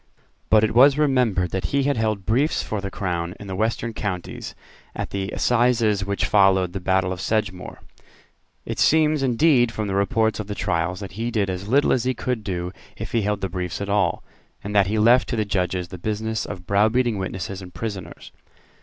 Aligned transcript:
But 0.49 0.63
it 0.63 0.73
was 0.73 0.97
remembered 0.97 1.51
that 1.51 1.65
he 1.65 1.83
had 1.83 1.95
held 1.95 2.25
briefs 2.25 2.63
for 2.63 2.81
the 2.81 2.89
Crown, 2.89 3.35
in 3.39 3.45
the 3.45 3.55
Western 3.55 3.93
counties, 3.93 4.55
at 4.95 5.11
the 5.11 5.29
assizes 5.29 6.03
which 6.03 6.25
followed 6.25 6.73
the 6.73 6.79
battle 6.79 7.13
of 7.13 7.21
Sedgemoor. 7.21 7.79
It 8.65 8.79
seems 8.79 9.21
indeed 9.21 9.71
from 9.71 9.85
the 9.87 9.93
reports 9.93 10.39
of 10.39 10.47
the 10.47 10.55
trials 10.55 11.01
that 11.01 11.11
he 11.21 11.29
did 11.29 11.51
as 11.51 11.67
little 11.67 11.93
as 11.93 12.03
he 12.03 12.15
could 12.15 12.43
do 12.43 12.71
if 12.97 13.11
he 13.11 13.21
held 13.21 13.41
the 13.41 13.47
briefs 13.47 13.79
at 13.79 13.89
all, 13.89 14.23
and 14.63 14.75
that 14.75 14.87
he 14.87 14.97
left 14.97 15.29
to 15.29 15.35
the 15.35 15.45
Judges 15.45 15.89
the 15.89 15.99
business 15.99 16.47
of 16.47 16.65
browbeating 16.65 17.19
witnesses 17.19 17.61
and 17.61 17.71
prisoners. 17.75 18.31